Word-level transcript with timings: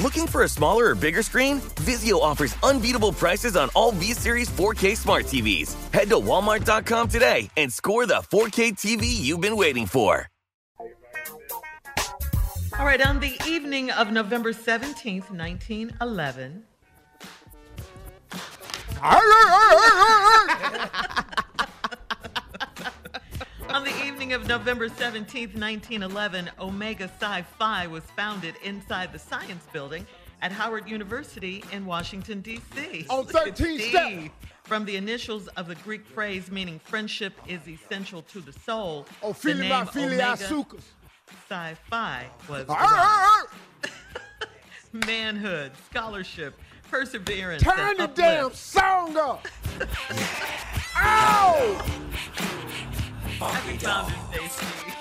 Looking 0.00 0.28
for 0.28 0.44
a 0.44 0.48
smaller 0.48 0.90
or 0.90 0.94
bigger 0.94 1.24
screen? 1.24 1.58
Vizio 1.82 2.20
offers 2.20 2.54
unbeatable 2.62 3.12
prices 3.12 3.56
on 3.56 3.68
all 3.74 3.90
V-Series 3.90 4.48
4K 4.48 4.96
smart 4.96 5.24
TVs. 5.24 5.74
Head 5.92 6.08
to 6.10 6.16
walmart.com 6.16 7.08
today 7.08 7.50
and 7.56 7.72
score 7.72 8.06
the 8.06 8.22
4K 8.30 8.74
TV 8.74 9.06
you've 9.06 9.40
been 9.40 9.56
waiting 9.56 9.86
for. 9.86 10.28
All 12.78 12.86
right, 12.86 13.04
on 13.04 13.18
the 13.18 13.36
evening 13.44 13.90
of 13.90 14.12
November 14.12 14.52
17th, 14.52 15.32
1911. 15.32 16.62
on 23.68 23.84
the 23.84 24.07
evening 24.18 24.32
of 24.32 24.48
November 24.48 24.88
17th, 24.88 25.54
1911, 25.54 26.50
Omega 26.58 27.08
Psi 27.20 27.42
Phi 27.56 27.86
was 27.86 28.02
founded 28.16 28.56
inside 28.64 29.12
the 29.12 29.18
Science 29.18 29.64
Building 29.72 30.04
at 30.42 30.50
Howard 30.50 30.88
University 30.88 31.62
in 31.70 31.86
Washington, 31.86 32.40
D.C. 32.40 33.06
On 33.10 33.24
13 33.24 33.78
step. 33.78 34.32
From 34.64 34.84
the 34.84 34.96
initials 34.96 35.46
of 35.56 35.68
the 35.68 35.76
Greek 35.76 36.04
phrase 36.04 36.50
meaning 36.50 36.80
friendship 36.80 37.32
is 37.46 37.60
essential 37.68 38.22
to 38.22 38.40
the 38.40 38.52
soul, 38.52 39.06
Oh, 39.22 39.34
the 39.34 39.54
name 39.54 39.68
my 39.68 39.82
Omega 39.82 40.36
Psi 40.36 41.74
Phi 41.88 42.26
was 42.48 42.66
manhood, 45.06 45.70
scholarship, 45.88 46.58
perseverance. 46.90 47.62
Turn 47.62 47.96
the 47.96 48.08
damn 48.08 48.52
song 48.52 49.16
up. 49.16 49.46
Ow! 50.96 51.84
Happy 53.38 53.78
Founders 53.78 54.16
Day, 54.32 54.48
Steve. 54.48 54.96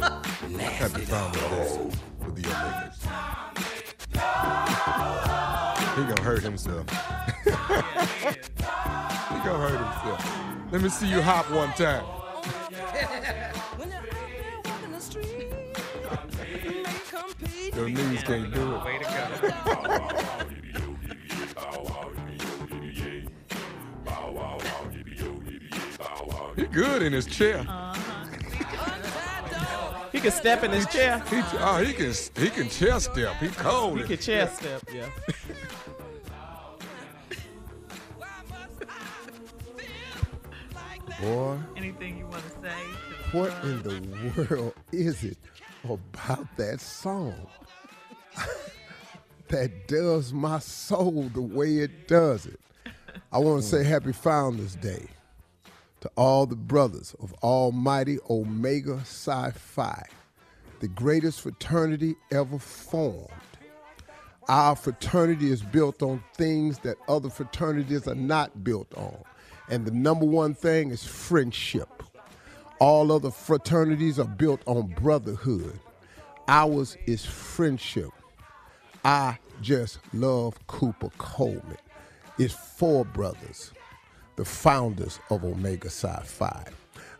Happy 0.60 1.04
Founders 1.04 1.42
Day 1.42 1.90
for 2.24 2.30
the 2.30 2.42
Omegas. 2.42 2.96
He 5.94 6.02
gonna 6.02 6.22
hurt 6.22 6.42
himself. 6.42 6.88
he 7.44 7.50
gonna 9.44 9.68
hurt 9.68 9.78
himself. 9.78 10.72
Let 10.72 10.80
me 10.80 10.88
see 10.88 11.06
you 11.06 11.20
hop 11.20 11.50
one 11.50 11.70
time. 11.74 12.06
Your 17.76 17.88
knees 17.90 18.22
can't 18.22 18.54
do 18.54 18.74
it. 18.76 18.84
Way 18.84 18.98
to 19.00 19.12
He 26.56 26.64
good 26.64 27.02
in 27.02 27.12
his 27.12 27.26
chair. 27.26 27.66
He 30.22 30.28
can 30.28 30.38
step 30.38 30.62
in 30.62 30.70
his 30.70 30.86
chair. 30.86 31.18
He, 31.28 31.42
oh, 31.58 31.82
he 31.84 31.92
can 31.92 32.12
he 32.36 32.48
can 32.48 32.68
chair 32.68 33.00
step. 33.00 33.34
He 33.40 33.48
cold. 33.48 33.98
He 33.98 34.06
can 34.06 34.18
chair 34.18 34.46
step, 34.46 34.80
yeah. 34.94 35.08
Boy, 41.20 41.58
Anything 41.76 42.18
you 42.18 42.26
want 42.28 42.44
to 42.44 42.50
say? 42.50 42.72
to 43.32 43.36
what 43.36 43.52
in 43.64 43.82
the 43.82 44.46
world 44.48 44.74
is 44.92 45.24
it 45.24 45.38
about 45.82 46.46
that 46.56 46.80
song 46.80 47.48
that 49.48 49.88
does 49.88 50.32
my 50.32 50.60
soul 50.60 51.28
the 51.34 51.42
way 51.42 51.78
it 51.78 52.06
does 52.06 52.46
it? 52.46 52.60
I 53.32 53.38
want 53.38 53.64
to 53.64 53.68
say 53.68 53.82
Happy 53.82 54.12
Founders 54.12 54.76
Day 54.76 55.04
to 56.02 56.10
all 56.16 56.46
the 56.46 56.56
brothers 56.56 57.14
of 57.20 57.32
Almighty 57.44 58.18
Omega 58.28 59.04
Psi 59.04 59.52
Phi, 59.52 60.02
the 60.80 60.88
greatest 60.88 61.40
fraternity 61.40 62.16
ever 62.32 62.58
formed. 62.58 63.30
Our 64.48 64.74
fraternity 64.74 65.52
is 65.52 65.62
built 65.62 66.02
on 66.02 66.22
things 66.34 66.80
that 66.80 66.96
other 67.06 67.30
fraternities 67.30 68.08
are 68.08 68.16
not 68.16 68.64
built 68.64 68.92
on. 68.96 69.16
And 69.70 69.86
the 69.86 69.92
number 69.92 70.26
one 70.26 70.54
thing 70.54 70.90
is 70.90 71.04
friendship. 71.04 72.02
All 72.80 73.12
other 73.12 73.30
fraternities 73.30 74.18
are 74.18 74.26
built 74.26 74.60
on 74.66 74.88
brotherhood. 74.88 75.78
Ours 76.48 76.96
is 77.06 77.24
friendship. 77.24 78.10
I 79.04 79.38
just 79.60 80.00
love 80.12 80.66
Cooper 80.66 81.10
Coleman. 81.18 81.76
It's 82.38 82.54
four 82.54 83.04
brothers, 83.04 83.72
the 84.36 84.44
founders 84.44 85.18
of 85.30 85.44
Omega 85.44 85.90
Psi 85.90 86.22
Phi. 86.24 86.64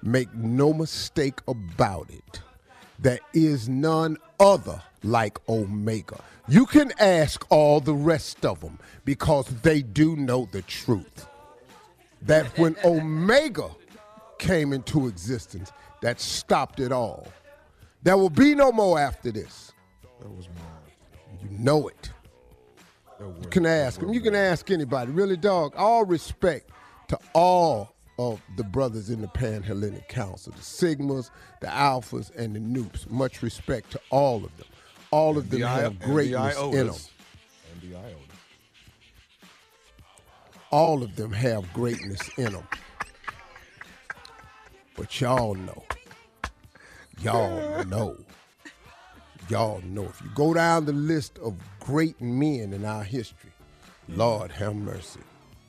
Make 0.02 0.32
no 0.34 0.72
mistake 0.72 1.40
about 1.46 2.10
it. 2.10 2.40
There 2.98 3.20
is 3.32 3.68
none 3.68 4.16
other 4.40 4.82
like 5.02 5.38
Omega. 5.48 6.20
You 6.48 6.66
can 6.66 6.92
ask 6.98 7.44
all 7.50 7.80
the 7.80 7.94
rest 7.94 8.44
of 8.44 8.60
them 8.60 8.78
because 9.04 9.46
they 9.62 9.82
do 9.82 10.16
know 10.16 10.48
the 10.52 10.62
truth. 10.62 11.26
that 12.22 12.46
when 12.58 12.76
Omega 12.84 13.68
came 14.38 14.72
into 14.72 15.08
existence, 15.08 15.72
that 16.00 16.20
stopped 16.20 16.80
it 16.80 16.92
all. 16.92 17.26
There 18.02 18.16
will 18.16 18.30
be 18.30 18.54
no 18.54 18.72
more 18.72 18.98
after 18.98 19.30
this. 19.30 19.72
That 20.20 20.30
was 20.30 20.48
mine. 20.48 21.40
You 21.42 21.58
know 21.58 21.88
it. 21.88 22.10
You 23.20 23.48
can 23.50 23.66
ask 23.66 24.00
him. 24.00 24.12
You 24.12 24.20
can 24.20 24.34
ask 24.34 24.68
anybody. 24.70 25.12
Really, 25.12 25.36
dog. 25.36 25.74
All 25.76 26.04
respect 26.04 26.70
to 27.12 27.18
all 27.34 27.94
of 28.18 28.40
the 28.56 28.64
brothers 28.64 29.10
in 29.10 29.20
the 29.20 29.28
Panhellenic 29.28 30.08
Council, 30.08 30.50
the 30.56 30.62
Sigmas, 30.62 31.28
the 31.60 31.66
Alphas, 31.66 32.34
and 32.34 32.56
the 32.56 32.58
Nupes. 32.58 33.10
Much 33.10 33.42
respect 33.42 33.90
to 33.90 34.00
all 34.08 34.36
of 34.36 34.56
them. 34.56 34.66
All 35.10 35.36
of 35.36 35.50
them 35.50 35.60
the 35.60 35.66
I- 35.66 35.80
have 35.82 35.98
the 35.98 36.06
greatness 36.06 36.56
in 36.56 36.86
them. 36.86 36.96
And 37.70 37.82
the 37.82 37.98
iota. 37.98 38.16
All 40.70 41.02
of 41.02 41.14
them 41.16 41.32
have 41.32 41.70
greatness 41.74 42.30
in 42.38 42.54
them. 42.54 42.66
But 44.96 45.20
y'all 45.20 45.54
know. 45.54 45.84
Y'all 47.20 47.84
know. 47.84 48.16
Y'all 49.50 49.82
know. 49.82 50.04
If 50.04 50.22
you 50.22 50.30
go 50.34 50.54
down 50.54 50.86
the 50.86 50.94
list 50.94 51.38
of 51.40 51.56
great 51.78 52.22
men 52.22 52.72
in 52.72 52.86
our 52.86 53.04
history, 53.04 53.52
Lord 54.08 54.50
have 54.52 54.74
mercy. 54.74 55.20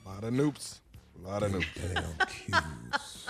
A 0.06 0.10
lot 0.10 0.24
of 0.24 0.34
Nupes. 0.34 0.80
A 1.24 1.28
lot 1.30 1.44
of 1.44 1.52
Nupes. 1.52 1.66
Damn 1.94 2.04
Ques. 2.28 3.26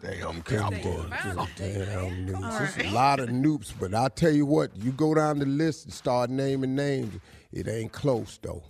Damn 0.00 0.20
Damn, 0.20 0.42
cowboys. 0.42 1.10
damn 1.56 2.26
Nupes. 2.26 2.74
There's 2.76 2.86
a 2.86 2.94
lot 2.94 3.20
of 3.20 3.28
Nupes, 3.30 3.72
but 3.78 3.94
I 3.94 4.08
tell 4.08 4.32
you 4.32 4.46
what, 4.46 4.74
you 4.76 4.92
go 4.92 5.14
down 5.14 5.38
the 5.40 5.46
list 5.46 5.84
and 5.86 5.92
start 5.94 6.30
naming 6.30 6.74
names, 6.74 7.18
it 7.52 7.66
ain't 7.68 7.92
close 7.92 8.38
though. 8.40 8.62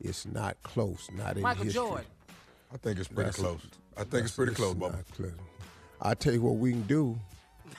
It's 0.00 0.26
not 0.26 0.56
close, 0.64 1.08
not 1.12 1.36
in 1.36 1.42
Michael 1.42 1.64
history. 1.64 1.82
Jordan. 1.84 2.06
I 2.72 2.76
think 2.78 2.98
it's 2.98 3.08
pretty 3.08 3.30
That's- 3.30 3.36
close. 3.36 3.60
I 3.96 4.04
think 4.04 4.24
it's 4.24 4.34
pretty 4.34 4.54
close, 4.54 4.74
Bubba. 4.74 4.92
not 4.92 5.10
close. 5.12 5.32
I 6.00 6.14
tell 6.14 6.32
you 6.32 6.40
what 6.42 6.56
we 6.56 6.72
can 6.72 6.82
do. 6.82 7.18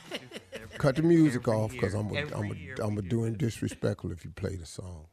Cut 0.78 0.96
the 0.96 1.02
music 1.02 1.48
off 1.48 1.72
because 1.72 1.94
I'm 1.94 2.10
a, 2.16 2.20
every 2.20 2.34
I'm 2.50 2.56
year 2.56 2.76
a, 2.80 2.86
I'm 2.86 2.98
a 2.98 3.02
doing 3.02 3.34
disrespectful 3.34 4.12
if 4.12 4.24
you 4.24 4.32
play 4.32 4.56
the 4.56 4.66
song. 4.66 5.06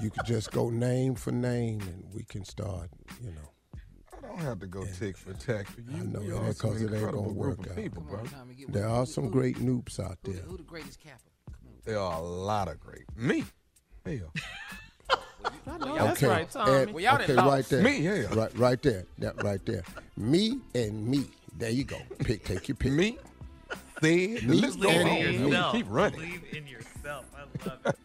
You 0.00 0.10
could 0.10 0.24
just 0.24 0.50
go 0.52 0.70
name 0.70 1.14
for 1.14 1.32
name 1.32 1.80
and 1.82 2.04
we 2.14 2.24
can 2.24 2.44
start, 2.44 2.90
you 3.22 3.30
know. 3.30 3.48
I 4.16 4.26
don't 4.26 4.38
have 4.38 4.60
to 4.60 4.66
go 4.66 4.84
tick 4.84 5.16
for 5.16 5.32
tack 5.34 5.66
for 5.68 5.80
you. 5.82 5.96
I 5.96 6.00
know 6.00 6.20
you 6.22 6.30
that 6.30 6.38
are 6.42 6.48
because 6.48 6.80
it 6.82 6.92
ain't 6.92 7.04
gonna 7.12 7.22
group 7.22 7.34
work 7.36 7.58
of 7.66 7.72
out. 7.72 7.76
people, 7.76 8.02
bro. 8.02 8.22
There 8.68 8.88
are 8.88 9.04
some 9.04 9.28
great 9.30 9.56
noobs 9.58 10.00
out 10.00 10.18
Who, 10.24 10.32
there. 10.32 10.42
who 10.42 10.56
the 10.56 10.62
greatest 10.62 11.00
capper? 11.00 11.18
There 11.84 11.98
are 11.98 12.18
a 12.18 12.22
lot 12.22 12.68
of 12.68 12.80
great. 12.80 13.04
Me. 13.16 13.44
Hell. 14.06 14.32
on. 15.10 15.18
I 15.66 15.78
know 15.78 15.94
that's 15.96 16.22
okay, 16.22 16.26
right, 16.32 16.50
Tommy. 16.50 16.72
and- 16.72 16.94
well, 16.94 17.02
y'all 17.04 17.20
okay, 17.22 17.34
right 17.34 17.64
there. 17.66 17.82
Me, 17.82 17.98
yeah. 17.98 18.34
Right, 18.34 18.58
right 18.58 18.82
there. 18.82 19.04
That 19.18 19.42
right 19.42 19.64
there. 19.66 19.82
Me 20.16 20.58
and 20.74 21.06
me. 21.06 21.24
There 21.58 21.70
you 21.70 21.84
go. 21.84 21.98
Pick, 22.20 22.44
take 22.44 22.68
your 22.68 22.76
pick. 22.76 22.92
Me. 22.92 23.18
Said. 24.00 24.02
The 24.02 24.40
Me 24.46 24.56
list 24.60 24.80
goes 24.80 24.92
and 24.92 25.08
on. 25.08 25.14
me. 25.14 25.22
man. 25.24 25.44
We 25.44 25.46
yourself. 25.50 25.72
keep 25.74 25.86
running. 25.88 26.18
Believe 26.20 26.44
in 26.52 26.66
yourself. 26.66 27.24
I 27.36 27.68
love 27.68 27.78
it. 27.86 27.96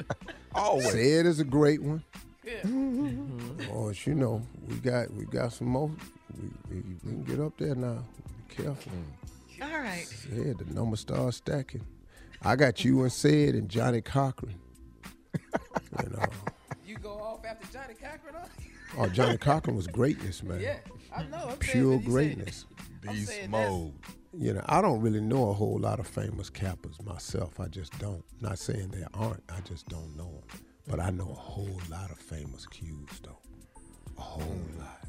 Always. 0.58 0.92
Said 0.92 1.26
is 1.26 1.40
a 1.40 1.44
great 1.44 1.82
one. 1.82 2.04
Yeah. 2.46 2.62
Mm-hmm. 2.64 3.62
Oh, 3.74 3.90
as 3.90 4.08
you 4.08 4.16
know, 4.16 4.42
we 4.68 4.76
got 4.76 5.12
we 5.14 5.26
got 5.26 5.54
some 5.54 5.68
more. 5.68 5.92
We, 6.40 6.50
we, 6.70 6.82
we 7.04 7.12
can 7.12 7.24
get 7.24 7.40
up 7.40 7.58
there 7.58 7.76
now. 7.76 8.04
Be 8.50 8.56
careful. 8.64 8.92
Mm. 8.92 9.64
All 9.74 9.80
right. 9.80 10.06
Said 10.06 10.58
the 10.60 10.74
number 10.74 10.96
starts 10.96 11.38
stacking. 11.38 11.86
I 12.42 12.56
got 12.56 12.86
you 12.86 13.02
and 13.04 13.12
said 13.12 13.56
and 13.56 13.68
Johnnie 13.70 14.02
Cochran. 14.02 14.56
you 15.34 16.10
know, 16.10 16.26
You 16.86 16.98
go 16.98 17.12
off 17.20 17.44
after 17.46 17.68
Johnnie 17.74 17.96
Cochran? 17.96 18.36
Huh? 18.36 18.46
oh 19.00 19.08
Johnnie 19.08 19.38
Cochran 19.38 19.76
was 19.76 19.88
greatness, 19.88 20.44
man. 20.44 20.60
Yeah, 20.62 20.78
I 21.16 21.24
know. 21.24 21.50
I'm 21.52 21.58
Pure 21.58 21.84
but 21.84 21.92
you 21.92 21.98
said- 22.00 22.06
greatness. 22.06 22.66
I'm 22.77 22.77
Beast 23.12 23.48
mode. 23.50 23.94
You 24.38 24.54
know, 24.54 24.64
I 24.68 24.82
don't 24.82 25.02
really 25.02 25.22
know 25.22 25.50
a 25.50 25.54
whole 25.54 25.80
lot 25.80 26.00
of 26.00 26.08
famous 26.08 26.50
cappers 26.50 27.02
myself. 27.04 27.60
I 27.60 27.68
just 27.68 27.98
don't. 28.00 28.24
Not 28.42 28.60
saying 28.60 28.90
there 28.90 29.08
aren't. 29.14 29.44
I 29.50 29.62
just 29.62 29.88
don't 29.88 30.16
know 30.16 30.44
them. 30.50 30.62
But 30.88 31.00
I 31.00 31.10
know 31.10 31.30
a 31.30 31.36
whole 31.36 31.82
lot 31.90 32.12
of 32.12 32.18
famous 32.18 32.66
Ques, 32.66 33.20
though. 33.24 33.40
A 34.18 34.22
whole 34.22 34.62
lot. 34.80 35.02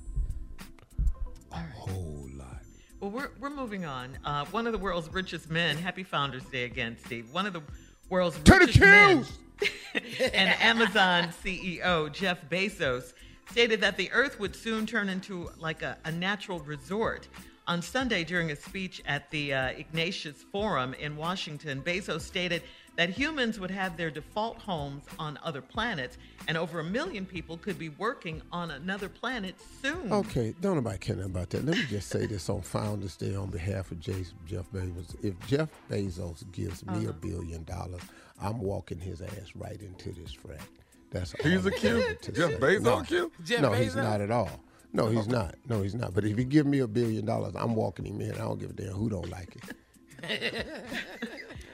A 1.52 1.56
whole 1.74 2.28
lot. 2.34 2.62
Well, 3.00 3.10
we're, 3.10 3.30
we're 3.38 3.50
moving 3.50 3.84
on. 3.84 4.18
Uh, 4.24 4.44
one 4.46 4.66
of 4.66 4.72
the 4.72 4.78
world's 4.78 5.12
richest 5.12 5.50
men, 5.50 5.76
happy 5.76 6.02
Founders 6.02 6.44
Day 6.44 6.64
again, 6.64 6.96
Steve. 7.04 7.32
One 7.32 7.46
of 7.46 7.52
the 7.52 7.62
world's 8.10 8.36
To 8.38 8.42
the 8.42 8.58
richest 8.58 8.80
men 8.80 9.24
and 10.34 10.50
Amazon 10.60 11.28
CEO 11.44 12.12
Jeff 12.12 12.48
Bezos 12.48 13.12
stated 13.50 13.80
that 13.80 13.96
the 13.96 14.10
Earth 14.12 14.38
would 14.40 14.54
soon 14.54 14.84
turn 14.84 15.08
into 15.08 15.50
like 15.58 15.82
a, 15.82 15.96
a 16.04 16.12
natural 16.12 16.60
resort. 16.60 17.28
On 17.68 17.82
Sunday, 17.82 18.24
during 18.24 18.50
a 18.50 18.56
speech 18.56 19.02
at 19.06 19.30
the 19.30 19.52
uh, 19.52 19.66
Ignatius 19.68 20.42
Forum 20.50 20.94
in 20.94 21.16
Washington, 21.18 21.82
Bezos 21.82 22.22
stated 22.22 22.62
that 22.96 23.10
humans 23.10 23.60
would 23.60 23.70
have 23.70 23.94
their 23.98 24.10
default 24.10 24.56
homes 24.56 25.04
on 25.18 25.38
other 25.44 25.60
planets, 25.60 26.16
and 26.48 26.56
over 26.56 26.80
a 26.80 26.84
million 26.84 27.26
people 27.26 27.58
could 27.58 27.78
be 27.78 27.90
working 27.90 28.40
on 28.52 28.70
another 28.70 29.10
planet 29.10 29.54
soon. 29.82 30.10
Okay, 30.10 30.54
don't 30.62 30.76
nobody 30.76 30.96
care 30.96 31.22
about 31.22 31.50
that. 31.50 31.66
Let 31.66 31.76
me 31.76 31.84
just 31.90 32.08
say 32.08 32.24
this 32.24 32.48
on 32.48 32.62
Founders 32.62 33.16
Day 33.16 33.34
on 33.36 33.50
behalf 33.50 33.92
of 33.92 34.00
J- 34.00 34.24
Jeff 34.46 34.64
Bezos. 34.72 35.14
If 35.22 35.34
Jeff 35.46 35.68
Bezos 35.90 36.50
gives 36.52 36.86
me 36.86 37.00
Uh-huh. 37.00 37.10
a 37.10 37.12
billion 37.12 37.64
dollars, 37.64 38.00
I'm 38.40 38.60
walking 38.60 38.98
his 38.98 39.20
ass 39.20 39.52
right 39.54 39.80
into 39.82 40.10
this 40.12 40.34
frack. 40.34 40.62
That's 41.10 41.32
He's 41.42 41.66
all 41.66 41.72
a 41.72 41.74
I 41.76 41.78
Q? 41.78 41.96
have 42.00 42.20
to 42.22 42.32
Jeff. 42.32 42.50
Bezos 42.60 42.82
No. 42.82 43.02
Q? 43.02 43.32
Jeff 43.44 43.60
no, 43.60 43.72
he's 43.72 43.94
not 43.94 44.22
at 44.22 44.30
all. 44.30 44.58
No, 44.92 45.08
he's 45.08 45.28
not. 45.28 45.54
No, 45.68 45.82
he's 45.82 45.94
not. 45.94 46.14
But 46.14 46.24
if 46.24 46.38
you 46.38 46.44
give 46.44 46.66
me 46.66 46.78
a 46.80 46.86
billion 46.86 47.26
dollars, 47.26 47.54
I'm 47.56 47.74
walking 47.74 48.06
him 48.06 48.20
in. 48.20 48.32
I 48.32 48.38
don't 48.38 48.58
give 48.58 48.70
a 48.70 48.72
damn 48.72 48.92
who 48.92 49.08
don't 49.10 49.28
like 49.30 49.56
it. 49.56 50.66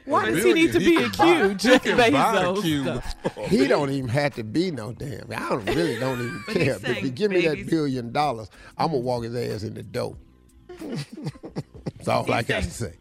Why 0.05 0.27
does 0.27 0.45
he 0.45 0.53
need 0.53 0.73
to 0.73 0.79
be 0.79 0.97
a 0.97 1.09
Q? 1.09 1.55
Jeff 1.55 1.83
Bezos. 1.85 3.47
He 3.49 3.67
don't 3.67 3.91
even 3.91 4.09
have 4.09 4.35
to 4.35 4.45
be 4.45 4.71
no 4.71 4.93
damn. 4.93 5.33
I 5.33 5.49
don't 5.49 5.65
really 5.65 5.97
don't 6.01 6.21
even 6.21 6.43
But 6.47 6.55
care. 6.57 6.79
But 6.79 6.91
if 6.91 7.03
you 7.03 7.11
give 7.11 7.31
me 7.31 7.47
that 7.47 7.67
billion 7.69 8.13
dollars, 8.13 8.51
I'm 8.77 8.89
gonna 8.89 8.99
walk 8.99 9.25
his 9.25 9.35
ass 9.35 9.63
in 9.63 9.75
the 9.75 9.83
dough. 9.83 10.17
That's 10.79 12.09
all 12.09 12.31
I 12.31 12.39
He's 12.39 12.47
got 12.47 12.63
to 12.65 12.71
say. 12.71 12.95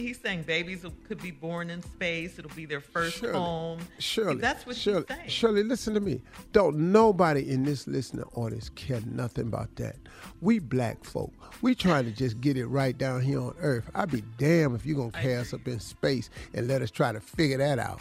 He's 0.00 0.18
saying 0.20 0.42
babies 0.44 0.84
could 1.06 1.20
be 1.22 1.30
born 1.30 1.70
in 1.70 1.82
space. 1.82 2.38
It'll 2.38 2.50
be 2.54 2.64
their 2.64 2.80
first 2.80 3.18
Shirley, 3.18 3.32
home. 3.38 3.78
Shirley, 3.98 4.36
that's 4.36 4.66
what 4.66 4.76
Shirley, 4.76 5.04
he's 5.08 5.16
saying. 5.16 5.28
Shirley, 5.28 5.62
listen 5.62 5.94
to 5.94 6.00
me. 6.00 6.20
Don't 6.52 6.76
nobody 6.92 7.50
in 7.50 7.62
this 7.64 7.86
listening 7.86 8.24
audience 8.34 8.70
care 8.70 9.00
nothing 9.06 9.46
about 9.48 9.74
that. 9.76 9.96
We 10.40 10.58
black 10.58 11.04
folk, 11.04 11.32
we 11.62 11.74
trying 11.74 12.04
to 12.04 12.10
just 12.12 12.40
get 12.40 12.56
it 12.56 12.66
right 12.66 12.96
down 12.96 13.20
here 13.22 13.40
on 13.40 13.54
earth. 13.60 13.90
I'd 13.94 14.10
be 14.10 14.22
damned 14.38 14.74
if 14.76 14.86
you're 14.86 14.96
gonna 14.96 15.10
cast 15.22 15.54
up 15.54 15.66
in 15.68 15.78
space 15.80 16.30
and 16.54 16.66
let 16.66 16.82
us 16.82 16.90
try 16.90 17.12
to 17.12 17.20
figure 17.20 17.58
that 17.58 17.78
out. 17.78 18.00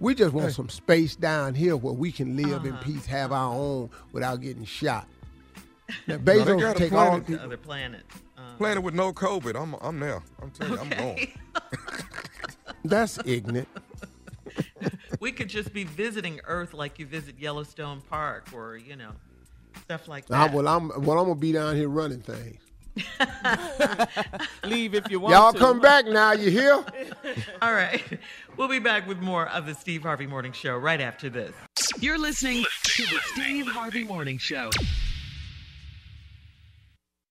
We 0.00 0.14
just 0.16 0.32
want 0.32 0.52
some 0.52 0.68
space 0.68 1.14
down 1.14 1.54
here 1.54 1.76
where 1.76 1.92
we 1.94 2.10
can 2.10 2.36
live 2.36 2.64
in 2.64 2.72
Uh-huh. 2.72 2.82
peace, 2.82 3.06
have 3.06 3.30
our 3.30 3.54
own 3.54 3.90
without 4.12 4.40
getting 4.40 4.64
shot. 4.64 5.06
Now, 6.06 6.16
Bezos 6.16 6.58
got 6.60 6.76
a 6.76 6.78
take 6.78 6.92
all 6.92 7.20
the 7.20 7.36
to 7.36 7.42
other 7.44 7.56
planets. 7.56 8.16
Planet 8.62 8.84
with 8.84 8.94
no 8.94 9.12
COVID. 9.12 9.60
I'm 9.60 9.74
I'm 9.80 9.98
there. 9.98 10.22
I'm 10.40 10.50
telling 10.52 10.74
you, 10.74 10.78
I'm 10.78 10.88
going. 10.90 11.32
That's 12.84 13.18
ignorant. 13.26 13.66
we 15.18 15.32
could 15.32 15.48
just 15.48 15.72
be 15.72 15.82
visiting 15.82 16.40
Earth 16.44 16.72
like 16.72 17.00
you 17.00 17.06
visit 17.06 17.34
Yellowstone 17.40 18.02
Park 18.08 18.46
or, 18.54 18.76
you 18.76 18.94
know, 18.94 19.10
stuff 19.82 20.06
like 20.06 20.30
I, 20.30 20.46
that. 20.46 20.54
well, 20.54 20.68
I'm 20.68 20.88
well. 21.02 21.18
I'm 21.18 21.26
gonna 21.26 21.34
be 21.34 21.50
down 21.50 21.74
here 21.74 21.88
running 21.88 22.20
things. 22.20 22.60
Leave 24.64 24.94
if 24.94 25.10
you 25.10 25.18
want 25.18 25.32
Y'all 25.32 25.52
to. 25.52 25.58
come 25.58 25.80
back 25.80 26.06
now. 26.06 26.30
You 26.30 26.48
hear? 26.48 26.74
All 27.62 27.72
right. 27.72 28.00
We'll 28.56 28.68
be 28.68 28.78
back 28.78 29.08
with 29.08 29.18
more 29.18 29.48
of 29.48 29.66
the 29.66 29.74
Steve 29.74 30.02
Harvey 30.02 30.28
Morning 30.28 30.52
Show 30.52 30.76
right 30.76 31.00
after 31.00 31.28
this. 31.28 31.52
You're 31.98 32.18
listening 32.18 32.64
to 32.84 33.02
the 33.02 33.18
Steve 33.32 33.66
Harvey 33.66 34.04
Morning 34.04 34.38
Show. 34.38 34.70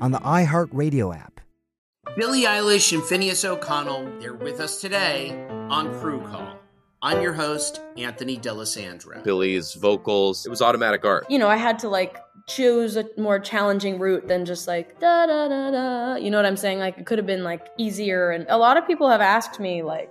on 0.00 0.12
the 0.12 0.18
iHeartRadio 0.18 1.16
app. 1.16 1.40
Billie 2.16 2.42
Eilish 2.44 2.92
and 2.92 3.02
Finneas 3.02 3.44
O'Connell, 3.44 4.10
they're 4.20 4.34
with 4.34 4.60
us 4.60 4.80
today 4.80 5.46
on 5.68 5.92
Crew 6.00 6.20
Call. 6.28 6.56
I'm 7.02 7.20
your 7.20 7.34
host, 7.34 7.80
Anthony 7.98 8.36
D'Alessandro. 8.38 9.22
Billie's 9.22 9.74
vocals, 9.74 10.46
it 10.46 10.50
was 10.50 10.62
automatic 10.62 11.04
art. 11.04 11.26
You 11.30 11.38
know, 11.38 11.48
I 11.48 11.56
had 11.56 11.78
to 11.80 11.88
like 11.88 12.16
choose 12.48 12.96
a 12.96 13.04
more 13.18 13.38
challenging 13.38 13.98
route 13.98 14.26
than 14.28 14.44
just 14.44 14.66
like 14.66 14.98
da 14.98 15.26
da 15.26 15.48
da 15.48 15.70
da. 15.70 16.14
You 16.16 16.30
know 16.30 16.38
what 16.38 16.46
I'm 16.46 16.56
saying? 16.56 16.78
Like 16.78 16.96
it 16.98 17.06
could 17.06 17.18
have 17.18 17.26
been 17.26 17.44
like 17.44 17.66
easier. 17.76 18.30
And 18.30 18.46
a 18.48 18.56
lot 18.56 18.76
of 18.76 18.86
people 18.86 19.10
have 19.10 19.20
asked 19.20 19.60
me 19.60 19.82
like, 19.82 20.10